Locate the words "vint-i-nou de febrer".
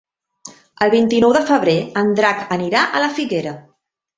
0.93-1.77